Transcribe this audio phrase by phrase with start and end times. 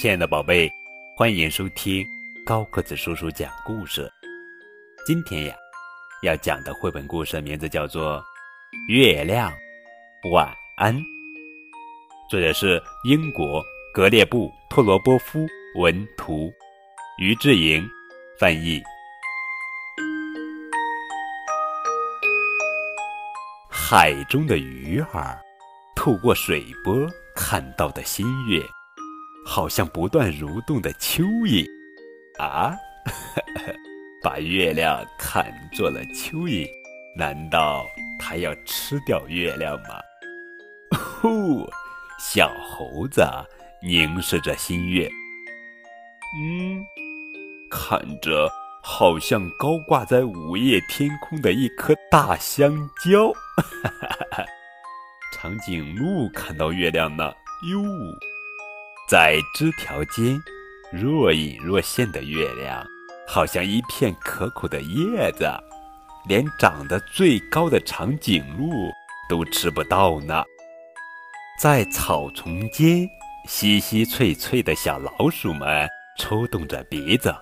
[0.00, 0.72] 亲爱的宝贝，
[1.14, 2.02] 欢迎收听
[2.46, 4.10] 高个子叔叔讲故事。
[5.06, 5.54] 今天呀，
[6.22, 8.16] 要讲的绘本故事名字叫做
[8.88, 9.52] 《月亮
[10.32, 10.96] 晚安》，
[12.30, 13.62] 作者是英国
[13.92, 16.50] 格列布·托罗波夫文图，
[17.18, 17.86] 于志莹
[18.38, 18.82] 翻译。
[23.68, 25.38] 海中的鱼儿
[25.94, 28.64] 透过水波看到的新月。
[29.52, 31.68] 好像不断蠕动的蚯蚓，
[32.38, 32.72] 啊，
[34.22, 36.70] 把月亮看作了蚯蚓，
[37.16, 37.84] 难道
[38.16, 40.00] 它要吃掉月亮吗？
[40.96, 41.68] 呼，
[42.20, 43.26] 小猴子
[43.82, 45.10] 凝视着新月，
[46.40, 46.86] 嗯，
[47.68, 48.48] 看着
[48.84, 53.32] 好像高挂在午夜天空的一颗大香蕉。
[55.32, 57.24] 长颈鹿看到月亮呢，
[57.72, 58.29] 哟。
[59.10, 60.40] 在枝条间，
[60.92, 62.86] 若隐若现的月亮，
[63.26, 65.50] 好像一片可口的叶子，
[66.28, 68.70] 连长得最高的长颈鹿
[69.28, 70.44] 都吃不到呢。
[71.60, 73.04] 在草丛间，
[73.48, 77.34] 稀稀脆脆的小老鼠们抽动着鼻子，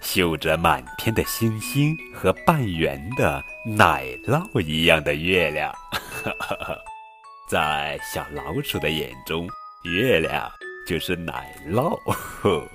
[0.00, 5.70] 嗅着满天的星星和半圆的奶酪一样的月亮。
[7.50, 9.46] 在小老鼠的眼中。
[9.82, 10.50] 月亮
[10.86, 11.98] 就是奶酪。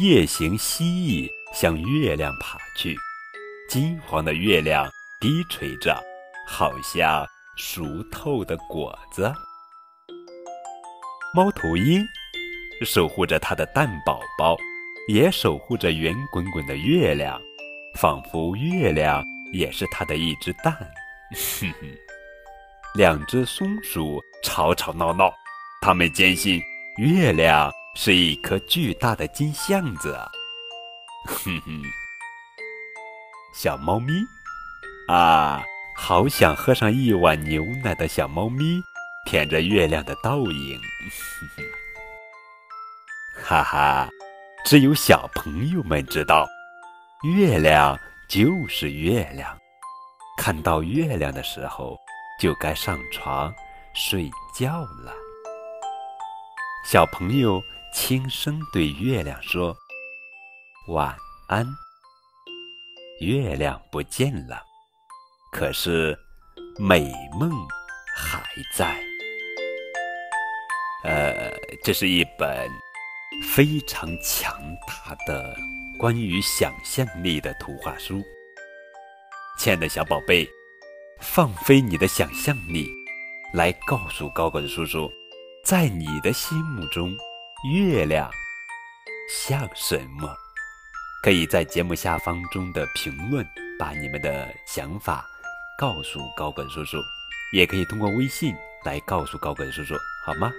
[0.00, 2.96] 夜行蜥蜴向月亮爬去，
[3.68, 4.90] 金黄的月亮
[5.20, 6.02] 低垂着，
[6.46, 7.24] 好像
[7.56, 9.32] 熟透的果子。
[11.32, 12.04] 猫头鹰
[12.84, 14.56] 守护着它的蛋宝宝，
[15.08, 17.40] 也守护着圆滚滚的月亮，
[17.94, 20.74] 仿佛月亮也是它的一只蛋。
[21.32, 21.96] 哼哼，
[22.94, 25.32] 两只松鼠吵吵闹闹。
[25.80, 26.60] 他们坚信
[26.96, 30.18] 月亮是一颗巨大的金橡子。
[31.26, 31.82] 哼哼，
[33.54, 34.12] 小猫咪
[35.08, 35.62] 啊，
[35.96, 38.80] 好想喝上一碗牛奶的小猫咪，
[39.26, 40.80] 舔着月亮的倒影。
[43.42, 44.08] 哈哈，
[44.64, 46.46] 只有小朋友们知道，
[47.36, 49.56] 月亮就是月亮。
[50.36, 51.96] 看到月亮的时候，
[52.40, 53.54] 就该上床
[53.94, 55.12] 睡觉了。
[56.90, 57.62] 小朋友
[57.92, 59.76] 轻声对月亮说
[60.88, 61.14] ：“晚
[61.46, 61.66] 安。”
[63.20, 64.62] 月亮不见了，
[65.52, 66.18] 可是
[66.78, 67.52] 美梦
[68.16, 68.42] 还
[68.74, 68.98] 在。
[71.04, 71.52] 呃，
[71.84, 72.66] 这是一本
[73.42, 75.54] 非常强大的
[76.00, 78.22] 关于想象力的图画书。
[79.58, 80.48] 亲爱的小宝贝，
[81.20, 82.88] 放飞你的想象力，
[83.52, 85.12] 来告诉高高的叔叔。
[85.68, 87.14] 在你的心目中，
[87.70, 88.30] 月亮
[89.28, 90.34] 像什么？
[91.22, 93.46] 可以在节目下方中的评论
[93.78, 95.28] 把你们的想法
[95.78, 96.96] 告诉高本叔叔，
[97.52, 100.50] 也可以通过微信来告诉高本叔叔，好吗？